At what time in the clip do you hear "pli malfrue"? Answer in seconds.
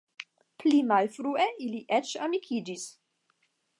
0.61-1.45